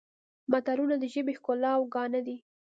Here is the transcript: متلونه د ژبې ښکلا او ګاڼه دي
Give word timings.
متلونه 0.51 0.95
د 0.99 1.03
ژبې 1.13 1.33
ښکلا 1.39 1.71
او 1.77 1.83
ګاڼه 1.95 2.19
دي 2.27 2.37